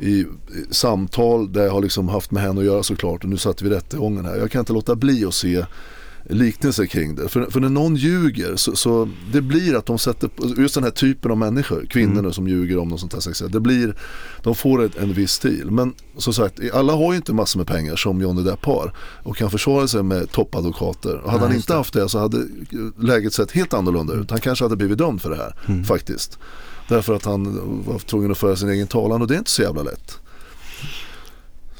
[0.00, 0.26] i, i
[0.70, 3.66] samtal där jag har liksom haft med henne att göra såklart och nu satt vi
[3.66, 4.36] i rättegången här.
[4.36, 5.64] Jag kan inte låta bli att se
[6.28, 7.28] liknelser kring det.
[7.28, 10.90] För, för när någon ljuger så, så det blir att de sätter, just den här
[10.90, 13.94] typen av människor, kvinnor nu som ljuger om något sånt här sexuellt, det blir,
[14.42, 15.70] de får ett, en viss stil.
[15.70, 19.36] Men som sagt, alla har ju inte massor med pengar som Johnny Depp har och
[19.36, 21.16] kan försvara sig med toppadvokater.
[21.16, 21.76] Och hade Nej, han inte det.
[21.76, 22.46] haft det så hade
[22.98, 24.30] läget sett helt annorlunda ut.
[24.30, 25.84] Han kanske hade blivit dömd för det här Mm.
[25.84, 26.38] faktiskt.
[26.88, 29.62] Därför att han var tvungen att föra sin egen talan och det är inte så
[29.62, 30.19] jävla lätt.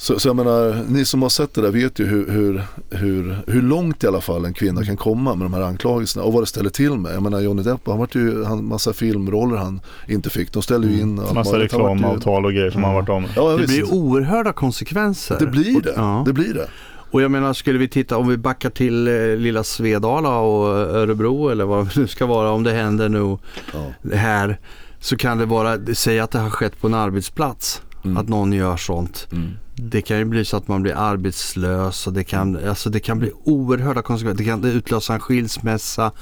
[0.02, 3.36] Så, så jag menar, ni som har sett det där vet ju hur, hur, hur,
[3.46, 6.42] hur långt i alla fall en kvinna kan komma med de här anklagelserna och vad
[6.42, 7.14] det ställer till med.
[7.14, 10.52] Jag menar Johnny Depp, han vart ju han, massa filmroller han inte fick.
[10.52, 13.30] De ställde ju in allt Massa reklamavtal och grejer som han varit med.
[13.36, 13.68] Ja, Det visst.
[13.68, 15.36] blir oerhörda konsekvenser.
[15.38, 15.92] det blir det.
[15.96, 16.22] Ja.
[16.26, 16.66] Det blir det.
[17.10, 21.48] Och jag menar, skulle vi titta, om vi backar till eh, lilla Svedala och Örebro
[21.48, 23.38] eller vad det nu ska vara, om det händer nu
[23.72, 24.16] Ja.
[24.16, 24.58] här,
[25.00, 28.16] så kan det vara, säg att det har skett på en arbetsplats, Mm.
[28.16, 29.26] att någon gör sånt.
[29.32, 29.48] Mm.
[29.82, 33.18] Det kan ju bli så att man blir arbetslös och det kan, alltså det kan
[33.18, 34.44] bli oerhörda konsekvenser.
[34.44, 36.12] Det kan utlösa en skilsmässa.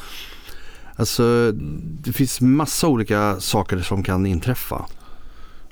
[0.96, 1.52] Alltså
[2.02, 4.86] det finns massa olika saker som kan inträffa.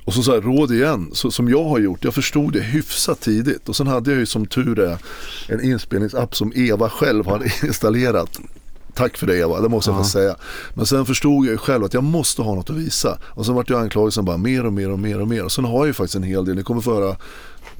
[0.05, 3.20] Och så, så här, råd igen, så, som jag har gjort, jag förstod det hyfsat
[3.20, 3.68] tidigt.
[3.68, 4.99] Och sen hade jag ju som tur är
[5.49, 8.40] en inspelningsapp som Eva själv har installerat.
[8.94, 10.03] Tack för det Eva, det måste jag Ja.
[10.03, 10.37] få säga.
[10.75, 13.18] Men sen förstod jag ju själv att jag måste ha något att visa.
[13.22, 15.44] Och sen vart ju anklagelsen bara mer och mer och mer och mer.
[15.44, 17.16] Och sen har jag ju faktiskt en hel del, ni kommer få höra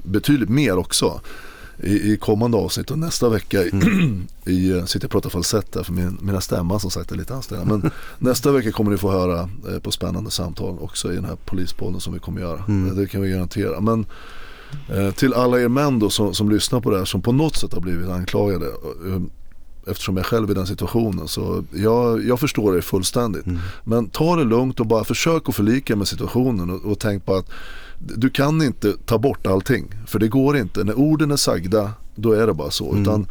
[0.03, 1.21] betydligt mer också.
[1.83, 3.71] I, i kommande avsnitt och nästa vecka i,
[4.45, 7.15] i eh, sitter jag och pratar falsett där för min, mina stämman som sagt är
[7.15, 7.65] lite ansträngda.
[7.65, 11.35] Men nästa vecka kommer ni få höra eh, på spännande samtal också i den här
[11.45, 12.63] polispodden som vi kommer göra.
[12.67, 12.87] Mm.
[12.89, 13.81] Eh, Det kan vi garantera.
[13.81, 14.05] Men
[14.89, 17.55] eh, till alla er män då som, som lyssnar på det här som på något
[17.55, 18.65] sätt har blivit anklagade.
[19.89, 23.45] Eftersom jag själv är i den situationen så jag, jag förstår det fullständigt.
[23.45, 23.59] Mm.
[23.83, 27.35] Men ta det lugnt och bara försök att förlika med situationen och, och tänk på
[27.35, 27.49] att
[27.99, 29.85] du kan inte ta bort allting.
[30.07, 30.83] För det går inte.
[30.83, 32.91] När orden är sagda då är det bara så.
[32.91, 33.01] Mm.
[33.01, 33.27] Utan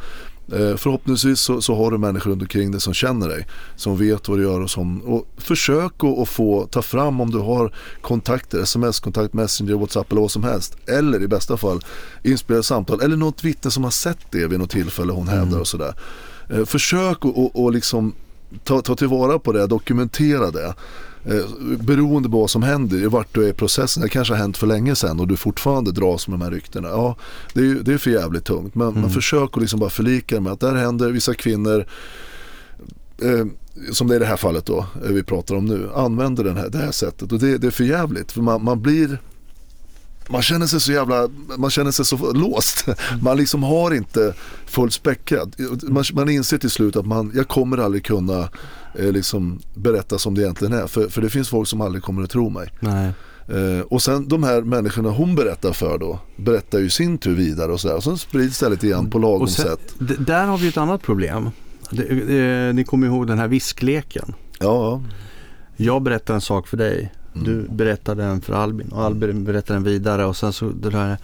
[0.51, 3.47] eh, förhoppningsvis så, så har du människor runt omkring dig som känner dig.
[3.75, 7.31] Som vet vad du gör och som och försök att, att få ta fram om
[7.31, 10.77] du har kontakter, sms-kontakt, messenger, whatsapp eller vad som helst.
[10.87, 11.79] Eller i bästa fall
[12.23, 15.67] inspelade samtal eller något vittne som har sett det vid något tillfälle hon hävdar och
[15.67, 15.93] sådär.
[16.49, 18.13] Eh, försök att och, liksom
[18.63, 20.73] ta, ta tillvara på det, dokumentera det.
[21.25, 21.45] Eh,
[21.79, 24.03] beroende på vad som händer, vart du är i processen.
[24.03, 26.87] Det kanske har hänt för länge sedan och du fortfarande dras med de här ryktena.
[26.87, 27.15] Ja,
[27.53, 28.75] det är, det är för jävligt tungt.
[28.75, 31.09] Men, men försök att liksom bara förlika dig med att det här händer.
[31.11, 31.85] Vissa kvinnor,
[33.21, 33.45] eh,
[33.91, 36.57] som det är i det här fallet då, eh, vi pratar om nu, använder den
[36.57, 37.31] här, det här sättet.
[37.31, 38.31] Och det, det är för jävligt.
[38.31, 39.19] För man, man blir
[40.29, 42.85] man känner sig så jävla, man känner sig så låst.
[43.21, 44.33] Man liksom har inte
[44.65, 45.49] fullt späckat.
[45.83, 48.49] Man, man inser till slut att man, jag kommer aldrig kunna
[48.95, 50.87] eh, liksom berätta som det egentligen är.
[50.87, 52.71] För, för det finns folk som aldrig kommer att tro mig.
[52.79, 53.11] Nej.
[53.49, 57.71] Eh, och sen de här människorna hon berättar för då, berättar ju sin tur vidare
[57.71, 57.95] och sådär.
[57.95, 59.93] Och sen sprids det lite igen på lagom sen, sätt.
[60.19, 61.49] där har vi ett annat problem.
[61.91, 62.03] Det,
[62.39, 64.33] eh, ni kommer ihåg den här viskleken.
[64.59, 65.01] Ja,
[65.75, 67.13] Jag berättar en sak för dig.
[67.43, 71.17] Du berättar den för Albin och Albin berättar den vidare och sen så det där.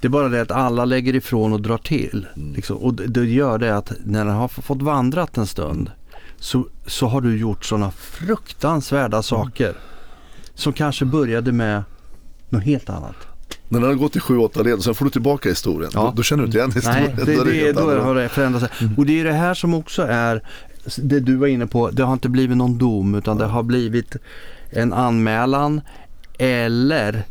[0.00, 2.26] Det är bara det att alla lägger ifrån och drar till.
[2.34, 2.76] Liksom.
[2.76, 5.90] Och det, gör det att när den har fått vandrat en stund
[6.38, 9.74] så, så har du gjort sådana fruktansvärda saker.
[10.54, 11.82] Som kanske började med
[12.48, 13.16] något helt annat.
[13.68, 15.90] när den har gått i 7-8 led och sen får du tillbaka historien.
[15.94, 16.00] Ja.
[16.00, 17.12] Då, då känner du inte igen historien.
[17.16, 18.88] Nej, det, Då är det, helt då har det förändrat sig.
[18.96, 20.42] Och det är det här som också är
[20.96, 21.90] det du var inne på.
[21.90, 24.16] Det har inte blivit någon dom utan det har blivit
[24.74, 25.80] en anmälan
[26.38, 27.22] eller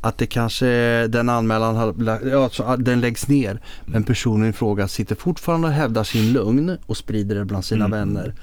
[0.00, 0.66] att det kanske
[1.08, 1.94] den anmälan har,
[2.30, 6.78] ja, så den läggs ner men personen i fråga sitter fortfarande och hävdar sin lugn
[6.86, 7.98] och sprider det bland sina Mm.
[7.98, 8.34] vänner.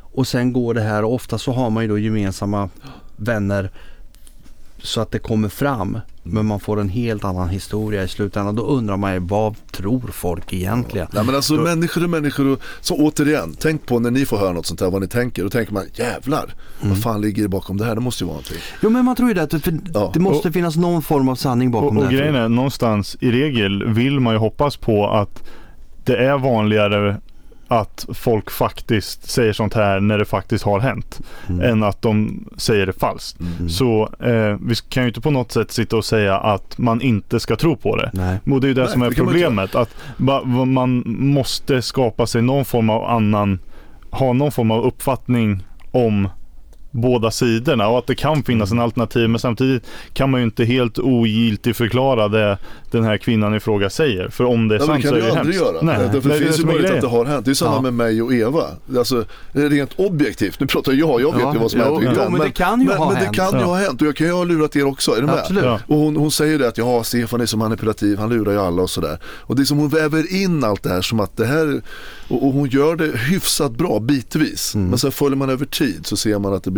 [0.00, 2.68] Och sen går det här och ofta så har man ju då gemensamma
[3.16, 3.70] vänner
[4.82, 8.54] så att det kommer fram men man får en helt annan historia i slutändan.
[8.56, 11.06] Då undrar man ju vad tror folk egentligen?
[11.12, 14.36] Nej men alltså Då- människor är människor och så återigen, tänk på när ni får
[14.36, 15.42] höra något sånt här vad ni tänker.
[15.42, 16.90] Då tänker man jävlar, Mm.
[16.94, 17.94] vad fan ligger det bakom det här?
[17.94, 18.58] Det måste ju vara någonting.
[18.82, 20.10] Jo men man tror ju det, att för Ja.
[20.14, 22.18] det måste finnas någon form av sanning bakom Och, och det här.
[22.22, 25.42] grejen är, någonstans i regel vill man ju hoppas på att
[26.04, 27.20] det är vanligare
[27.68, 31.20] att folk faktiskt säger sånt här när det faktiskt har hänt.
[31.48, 31.60] Mm.
[31.70, 33.40] Än att de säger det falskt.
[33.40, 33.68] Mm.
[33.68, 37.40] Så eh, vi kan ju inte på något sätt sitta och säga att man inte
[37.40, 38.10] ska tro på det.
[38.14, 38.38] Nej.
[38.50, 39.74] Och det är ju det Nej, som är kan man problemet.
[39.74, 43.58] Att ba, man måste skapa sig någon form av annan,
[44.10, 46.28] ha någon form av uppfattning om
[46.90, 48.78] båda sidorna och att det kan finnas Mm.
[48.78, 52.58] en alternativ men samtidigt kan man ju inte helt ogiltigt förklara det
[52.90, 54.28] den här kvinnan i fråga säger.
[54.28, 55.72] För om det är men sant så är du det aldrig hemskt.
[55.72, 55.82] göra.
[55.82, 57.44] Nej, Därför det det finns ju möjlighet att det har hänt.
[57.44, 57.80] Det är samma Ja.
[57.80, 58.64] med mig och Eva.
[58.98, 62.00] Alltså, rent objektivt, nu pratar jag, jag vet Ja, ju vad som har hänt.
[62.04, 62.28] jo, inte.
[62.30, 63.28] men det kan ju men, ha men hänt.
[63.32, 65.26] det kan ju ha hänt och jag kan ju ha lurat er också, är du
[65.26, 65.34] med?
[65.34, 65.64] Absolut.
[65.64, 65.80] Ja.
[65.86, 68.82] Och hon, hon säger det att ja, Stefan är så manipulativ, han lurar ju alla
[68.82, 69.18] och sådär.
[69.24, 71.82] Och det är som hon väver in allt det här som att det här,
[72.28, 74.74] och, och hon gör det hyfsat bra bitvis.
[74.74, 74.88] Mm.
[74.88, 76.77] Men sen följer man över tid så ser man att det blir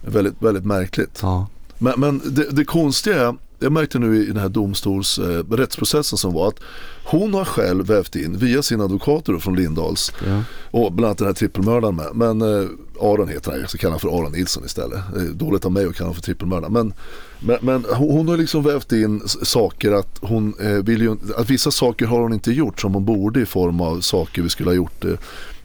[0.00, 1.18] väldigt, väldigt märkligt.
[1.22, 1.46] Ja.
[1.78, 6.18] Men, men det, det konstiga är, jag märkte nu i den här domstols eh, rättsprocessen
[6.18, 6.60] som var att
[7.04, 10.42] hon har själv vävt in via sina advokater från Lindahls Ja.
[10.70, 12.06] och bland annat den här trippelmördaren med.
[12.14, 12.68] Men eh,
[13.00, 14.98] Aron heter han, jag ska kalla honom för Aron Nilsson istället.
[15.16, 16.72] Är dåligt av mig att kalla honom för trippelmördaren.
[16.72, 16.92] Men,
[17.40, 21.50] men, men hon, hon har liksom vävt in saker att hon eh, vill ju, att
[21.50, 24.70] vissa saker har hon inte gjort som hon borde i form av saker vi skulle
[24.70, 25.04] ha gjort.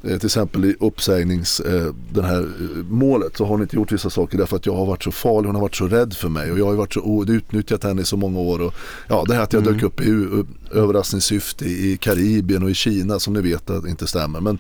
[0.04, 3.92] Eh, till exempel i uppsägnings, eh, den här eh, målet så har hon inte gjort
[3.92, 6.30] vissa saker därför att jag har varit så farlig, hon har varit så rädd för
[6.30, 8.62] mig och jag har varit så utnyttjat henne i så många år.
[8.62, 8.74] Och,
[9.08, 10.28] ja, det här att jag dök upp i
[10.72, 14.42] överraskningssyfte i Karibien och i Kina som ni vet att inte stämmer.
[14.42, 14.60] Men,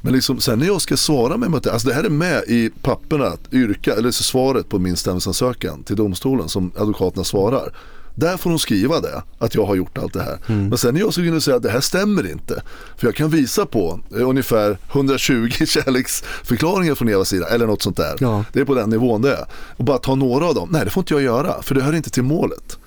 [0.00, 2.42] men liksom, sen när jag ska svara mig mot det, alltså det här är med
[2.46, 7.72] i papperna, att yrka, eller svaret på min stämningsansökan till domstolen som advokaterna svarar.
[8.18, 10.38] Där får hon skriva det, att jag har gjort allt det här.
[10.46, 12.62] Men sen när jag ska kunna säga att det här stämmer inte.
[12.96, 17.96] För jag kan visa på eh, ungefär 120 kärleksförklaringar från Evas sida, eller något sånt
[17.96, 18.16] där.
[18.20, 18.44] Ja.
[18.52, 19.44] Det är på den nivån det är.
[19.76, 21.94] Och bara ta några av dem, nej det får inte jag göra, för det hör
[21.94, 22.78] inte till målet.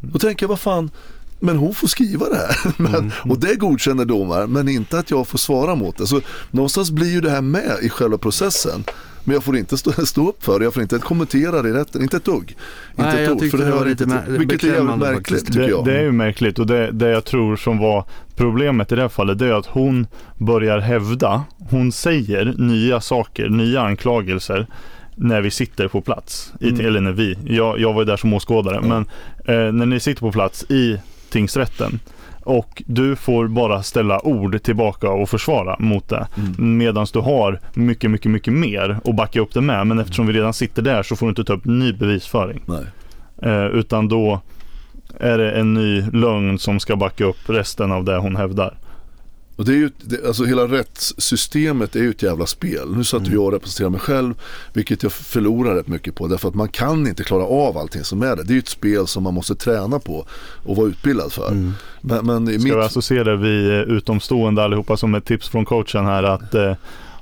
[0.00, 0.90] Då tänker jag, vad fan,
[1.44, 2.72] men hon får skriva det här.
[2.82, 6.06] Men, Och det godkänner domaren, men inte att jag får svara mot det.
[6.06, 8.84] Så någonstans blir ju det här med i själva processen.
[9.26, 11.72] Men jag får inte stå, stå upp för det, jag får inte kommentera det i
[11.72, 12.56] rätten, inte ett dugg.
[12.94, 14.38] Nej, inte ett jag ord, för det det hör inte till.
[14.38, 15.46] Vilket är jävligt märkligt faktiskt.
[15.46, 15.84] tycker Det, jag.
[15.84, 18.04] det är ju märkligt och det, det jag tror som var
[18.36, 20.06] problemet i det här fallet det är att hon
[20.38, 24.66] börjar hävda, hon säger nya saker, nya anklagelser
[25.16, 26.52] när vi sitter på plats.
[26.60, 26.86] I, Mm.
[26.86, 28.88] Eller när vi, jag, jag var ju där som åskådare, Ja.
[28.88, 29.02] men
[29.66, 30.98] eh, när ni sitter på plats i
[31.34, 31.98] tingsrätten
[32.44, 36.26] och du får bara ställa ord tillbaka och försvara mot det.
[36.36, 36.76] Mm.
[36.76, 39.86] Medan du har mycket, mycket, mycket mer att backa upp det med.
[39.86, 42.62] Men eftersom vi redan sitter där så får du inte ta upp ny bevisföring.
[43.42, 44.40] Eh, utan då
[45.20, 48.74] är det en ny lögn som ska backa upp resten av det hon hävdar.
[49.56, 52.96] Och det är ju, det, alltså hela rättssystemet är ju ett jävla spel.
[52.96, 54.34] Nu satt ju jag och representerade mig själv,
[54.72, 56.26] vilket jag förlorar rätt mycket på.
[56.26, 58.42] Därför att man kan inte klara av allting som är det.
[58.42, 60.26] Det är ju ett spel som man måste träna på
[60.64, 61.48] och vara utbildad för.
[61.50, 61.72] Mm.
[62.00, 65.48] Men, men Ska mitt, vi alltså se det vi eh, utomstående allihopa som ett tips
[65.48, 66.74] från coachen här att eh,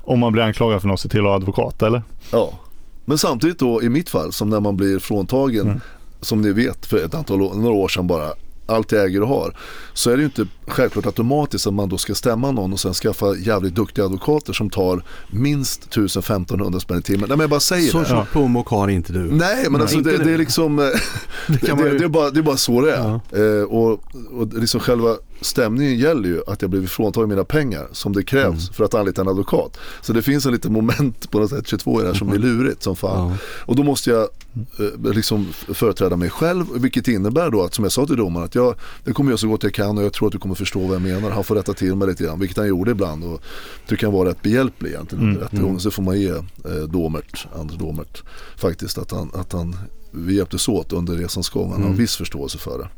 [0.04, 2.02] om man blir anklagad för något, se till att ha advokat eller?
[2.30, 2.58] ja.
[3.04, 5.80] Men samtidigt då i mitt fall, som när man blir fråntagen, Mm.
[6.20, 8.28] som ni vet för ett antal år, några år sedan bara,
[8.66, 9.56] allt jag äger och har.
[9.94, 12.94] Så är det ju inte självklart automatiskt att man då ska stämma någon och sen
[12.94, 17.20] skaffa jävligt duktiga advokater som tar minst 1000-1500 spänn i timmen.
[17.20, 18.06] Nej men jag bara säger Så det.
[18.08, 19.18] tjock plånbok har inte du.
[19.32, 20.84] Nej men alltså Inte det, det är liksom eh,
[21.62, 23.20] det, man ju- det, är bara, det är bara så det är.
[23.60, 23.90] Eh, och,
[24.32, 28.42] och liksom själva stämningen gäller ju att jag blivit fråntagen mina pengar som det krävs
[28.42, 28.58] Mm.
[28.72, 29.78] för att anlita en advokat.
[30.02, 32.38] Så det finns en liten moment på något sätt 22 i det här som är
[32.38, 33.28] lurigt som fan.
[33.30, 33.36] Ja.
[33.66, 37.92] Och då måste jag eh, liksom företräda mig själv vilket innebär då att som jag
[37.92, 40.26] sa till domaren att jag, det kommer jag så gott jag kan och jag tror
[40.28, 41.30] att du kommer förstå vad jag menar.
[41.30, 43.42] Han får rätta till mig lite grann, vilket han gjorde ibland och
[43.88, 45.80] tycker han var rätt behjälplig egentligen under Mm, rättegången.
[45.80, 48.22] Så får man ge eh, Domert, Anders Domert
[48.56, 49.76] faktiskt att han, att han
[50.10, 51.62] vi hjälptes åt under resans gång.
[51.62, 51.98] Han har en Mm.
[51.98, 52.88] viss förståelse för det.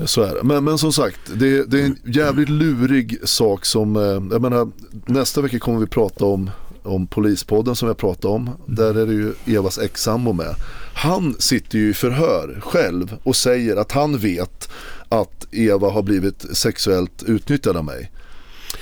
[0.00, 0.42] Eh, Så är det.
[0.42, 4.70] Men, men som sagt, det, det är en jävligt lurig sak som, eh, jag menar,
[5.06, 6.50] nästa vecka kommer vi prata om,
[6.82, 8.50] om polispodden som jag pratade om.
[8.66, 10.54] Där är det ju Evas ex-sambo med.
[10.94, 14.70] Han sitter ju i förhör själv och säger att han vet
[15.08, 18.10] att Eva har blivit sexuellt utnyttjad av mig.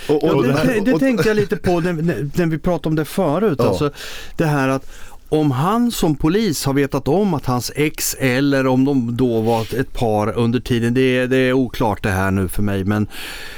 [0.09, 2.31] Och, Ja, och det, den här- det, det och- tänkte jag lite på när, när-
[2.35, 3.57] när vi pratade om det förut.
[3.59, 3.69] Ja.
[3.69, 3.91] Alltså,
[4.37, 4.87] det här att
[5.29, 9.61] om han som polis har vetat om att hans ex eller om de då var
[9.81, 12.85] ett par under tiden, det är, det är oklart det här nu för mig.
[12.85, 13.07] Men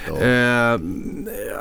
[0.08, 0.26] Ja.
[0.26, 0.80] eh,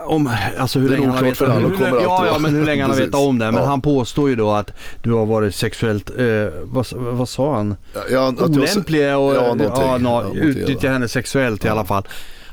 [0.06, 2.66] om, alltså hur är länge han har vetat, hur, hur, alltid ja, ja, men hur
[2.66, 3.52] länge han har vetat om det.
[3.52, 3.70] Men Ja.
[3.70, 6.26] han påstår ju då att du har varit sexuellt, eh,
[6.64, 7.76] vad, vad sa han?
[8.12, 12.04] Ja, Olämplig och ja, ja, ja, utnyttja henne sexuellt i alla fall.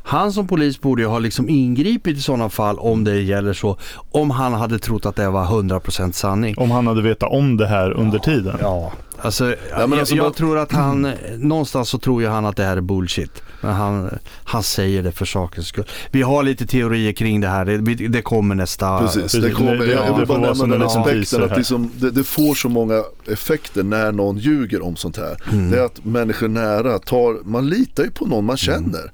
[0.07, 3.77] Han som polis borde ju ha liksom ingripit i sådana fall om det gäller så.
[4.11, 6.55] Om han hade trott att det var 100% sanning.
[6.59, 8.57] Om han hade vetat om det här under tiden.
[8.61, 9.55] Ja, alltså, men
[9.91, 12.77] jag, alltså jag bara- tror att han, någonstans så tror ju han att det här
[12.77, 13.43] är bullshit.
[13.61, 15.85] Men han, han säger det för sakens skull.
[16.11, 18.99] Vi har lite teorier kring det här, det, det kommer nästa...
[18.99, 21.43] Precis, Precis, det kommer, det- det- jag, jag vill får bara nämna en den aspekten
[21.43, 25.37] att liksom, det, det får så många effekter när någon ljuger om sånt här.
[25.53, 25.71] Mm.
[25.71, 29.11] Det är att människor nära tar, man litar ju på någon man känner.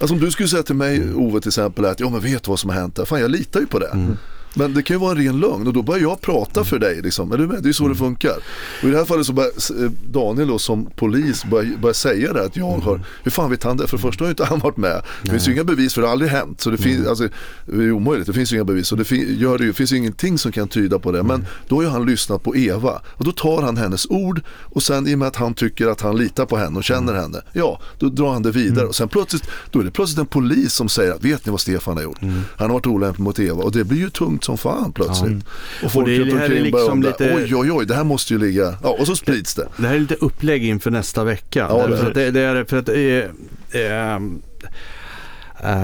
[0.00, 2.48] Alltså om du skulle säga till mig Ove till exempel att ja men vet du
[2.50, 3.04] vad som har hänt där?
[3.04, 3.88] Fan jag litar ju på det.
[3.88, 4.16] Mm.
[4.54, 7.02] Men det kan ju vara en ren lögn och då börjar jag prata för dig
[7.02, 7.32] liksom.
[7.32, 7.62] Är du med?
[7.62, 8.36] Det är så det funkar.
[8.82, 9.50] Och i det här fallet så börjar
[9.84, 13.62] eh, Daniel då som polis börjar, börjar säga det att jag har, hur fan vet
[13.64, 13.86] han det?
[13.86, 15.02] För det första har ju inte han varit med.
[15.22, 16.60] Det finns ju inga bevis för det har aldrig hänt.
[16.60, 17.28] Så det finns, alltså,
[17.66, 18.92] det är omöjligt, det finns ju inga bevis.
[18.92, 21.22] Och det fin- gör det ju, finns ju ingenting som kan tyda på det.
[21.22, 24.82] Men då har ju han lyssnat på Eva och då tar han hennes ord och
[24.82, 27.42] sen i och med att han tycker att han litar på henne och känner henne,
[27.52, 28.86] ja då drar han det vidare.
[28.86, 31.60] Och sen plötsligt, då är det plötsligt en polis som säger att vet ni vad
[31.60, 32.18] Stefan har gjort?
[32.22, 35.44] Han har varit olämplig mot Eva och det blir ju tungt som fan plötsligt.
[35.84, 37.94] Och folk Och det är- runt omkring börjar liksom undra, lite- oj oj oj, det
[37.94, 39.68] här måste ju ligga, ja och så sprids det.
[39.76, 41.66] Det här är lite upplägg inför nästa vecka.
[41.70, 42.08] Ja, det är Därför det.
[42.08, 44.14] att det, det är för att eh, eh,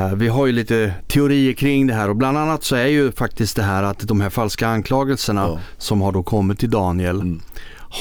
[0.09, 3.13] eh, vi har ju lite teorier kring det här och bland annat så är ju
[3.13, 5.59] faktiskt det här att de här falska anklagelserna Ja.
[5.79, 7.41] som har då kommit till Daniel Mm.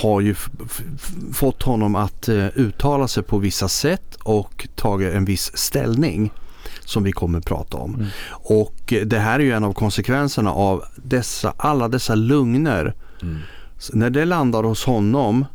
[0.01, 0.35] har ju
[1.33, 6.31] fått honom att eh, uttala sig på vissa sätt och tagit en viss ställning
[6.85, 7.95] som vi kommer att prata om.
[7.95, 8.07] Mm.
[8.31, 12.93] Och eh, det här är ju en av konsekvenserna av dessa, alla dessa lugner.
[13.21, 13.37] Mm.
[13.93, 15.45] När det landar hos honom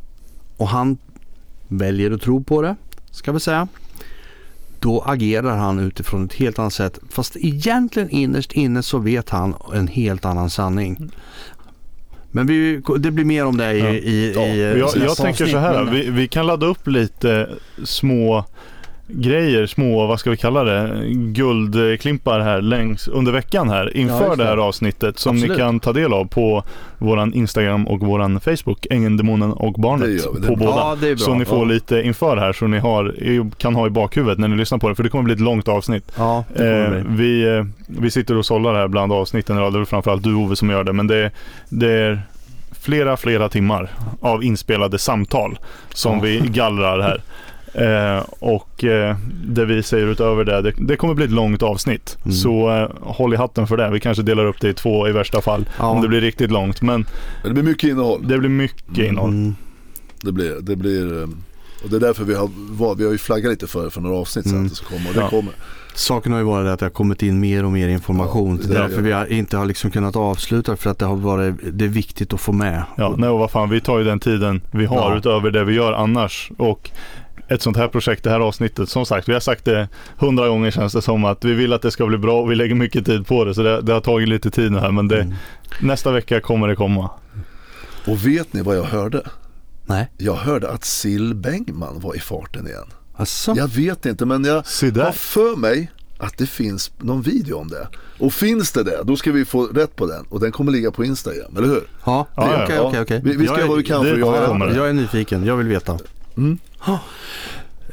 [0.57, 0.99] och han
[1.69, 2.77] väljer att tro på det,
[3.11, 3.69] ska vi säga.
[4.81, 6.99] Då agerar han utifrån ett helt annat sätt.
[7.11, 11.11] Fast egentligen innerst inne så vet han en helt annan sanning.
[12.31, 13.89] Men vi, det blir mer om det i, Ja.
[13.89, 17.49] i, Ja, i Jag, nästa jag tänker så här, vi, vi kan ladda upp lite
[17.85, 18.45] små
[19.11, 24.27] grejer, små, vad ska vi kalla det, guldklimpar här längs under veckan här Ja, inför
[24.27, 25.57] just det här avsnittet som Absolut.
[25.57, 26.63] ni kan ta del av på
[26.99, 30.97] våran Instagram och våran Facebook, Ängen, Demonen och Barnet på bra.
[30.97, 31.09] båda.
[31.11, 31.17] Ja.
[31.17, 31.65] Så ni får Ja.
[31.65, 33.15] lite inför här så ni har,
[33.59, 35.69] kan ha i bakhuvudet när ni lyssnar på det för det kommer bli ett långt
[35.69, 36.13] avsnitt.
[36.17, 39.73] Ja, Eh, vi, eh, vi sitter och sållar här bland avsnitten idag.
[39.73, 40.93] Det är framförallt du Ove som gör det.
[40.93, 41.31] Men det,
[41.69, 42.23] det är
[42.81, 43.91] flera, flera timmar
[44.21, 45.59] av inspelade samtal
[45.95, 46.21] som Ja.
[46.23, 47.21] vi gallrar här.
[47.81, 52.19] Eh, och eh, det vi säger utöver det, det, det kommer bli ett långt avsnitt.
[52.25, 52.33] Mm.
[52.33, 53.91] Så eh, håll i hatten för det.
[53.91, 55.69] Vi kanske delar upp det i två i värsta fall.
[55.79, 55.87] Ja.
[55.87, 56.83] Om det blir riktigt långt.
[56.83, 57.07] Men
[57.45, 58.29] det blir mycket innehåll.
[58.29, 59.31] det blir mycket innehåll.
[59.31, 59.55] Mm.
[60.23, 61.29] Det blir, det blir
[61.85, 64.17] och det är därför vi har, var, vi har ju flaggat lite för för några
[64.17, 64.65] avsnitt sen Mm.
[64.67, 65.29] att det ska komma och det Ja.
[65.29, 65.53] kommer.
[65.95, 68.59] Saken har ju varit att det har kommit in mer och mer information.
[68.63, 71.07] Ja, det är är därför vi har inte har liksom kunnat avsluta för att det
[71.07, 72.83] har varit det är viktigt att få med.
[72.97, 75.17] Ja, nej och vad fan, vi tar ju den tiden vi har Ja.
[75.19, 76.51] utöver det vi gör annars.
[76.57, 76.91] Och
[77.49, 80.71] ett sånt här projekt, det här avsnittet, som sagt, vi har sagt det hundra gånger
[80.71, 83.07] känns det som att vi vill att det ska bli bra och vi lägger mycket
[83.07, 83.55] tid på det.
[83.55, 85.35] Så det, det har tagit lite tid nu här, men det, Mm.
[85.81, 87.11] nästa vecka kommer det komma.
[88.07, 89.23] Och vet ni vad jag hörde?
[89.87, 92.87] Nej, Jag hörde att Sill Bengman var i farten igen.
[93.17, 93.55] alltså.
[93.57, 97.89] Jag vet inte men jag har för mig att det finns någon video om det.
[98.19, 100.25] Och finns det det, då ska vi få rätt på den.
[100.29, 101.83] Och den kommer ligga på Instagram, eller hur?
[102.05, 103.21] Ja, okej, okej, okej.
[103.25, 104.77] Vi, vi ska göra vad vi kan det för att göra det.
[104.77, 105.99] Jag är nyfiken, jag vill veta.
[106.39, 106.59] Mm.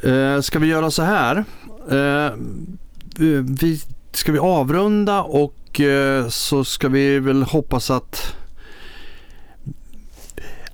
[0.04, 1.46] Eh, ska vi göra så här?
[1.92, 2.34] Eh,
[3.60, 3.82] vi,
[4.12, 8.34] ska vi avrunda och eh, så ska vi väl hoppas att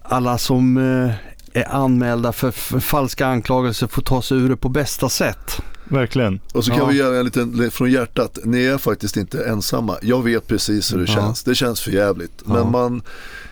[0.02, 1.14] alla som eh,
[1.54, 5.62] är anmälda för, för falska anklagelser får ta sig ur det på bästa sätt.
[5.84, 6.40] Verkligen.
[6.54, 6.86] Och så kan Ja.
[6.86, 8.40] vi göra en liten från hjärtat.
[8.44, 9.98] Ni är faktiskt inte ensamma.
[10.02, 11.14] Jag vet precis hur det Ja.
[11.16, 11.44] känns.
[11.44, 12.44] Det känns för jävligt.
[12.46, 12.54] Ja.
[12.54, 13.02] Men man,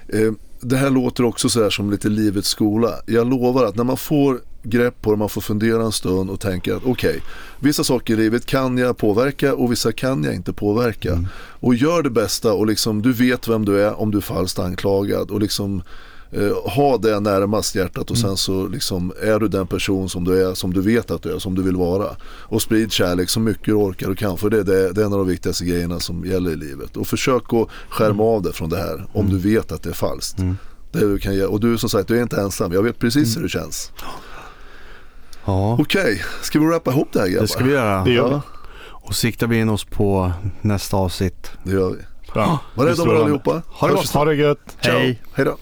[0.08, 2.94] eh, det här låter också så här som lite livets skola.
[3.06, 6.40] Jag lovar att när man får grepp på det, man får fundera en stund och
[6.40, 7.22] tänka att okej,
[7.60, 11.12] vissa saker i livet kan jag påverka och vissa kan jag inte påverka.
[11.12, 11.28] Mm.
[11.60, 14.60] Och gör det bästa och liksom du vet vem du är om du är falskt
[14.60, 15.84] anklagad och liksom
[16.32, 18.28] eh, ha det närmast hjärtat och Mm.
[18.30, 21.34] sen så liksom är du den person som du är, som du vet att du
[21.36, 22.08] är, som du vill vara.
[22.24, 25.14] Och sprid kärlek så mycket du orkar och kan för det, det, det är en
[25.14, 26.98] av de viktigaste grejerna som gäller i livet.
[26.98, 29.94] Och försök att skärma av det från det här om du vet att det är
[29.94, 30.40] falskt.
[30.40, 30.58] Mm.
[30.92, 32.74] Det du kan, ge- och du som sagt, du är inte ensam.
[32.74, 33.92] Jag vet precis hur det känns.
[35.46, 37.42] Ja, Okej, ska vi rappa ihop det här grabbar?
[37.42, 38.04] det ska vi göra.
[38.04, 38.34] Det gör vi.
[38.34, 38.42] Ja,
[38.92, 41.52] Och siktar vi in oss på nästa avsnitt.
[41.64, 41.98] det gör vi.
[42.34, 42.60] Bra.
[42.76, 43.62] Var rädda om er allihopa.
[43.68, 44.10] Ha det gott.
[44.10, 44.60] Ha det gött.
[44.84, 44.98] Ciao.
[44.98, 45.22] Hej.
[45.34, 45.58] Hej då.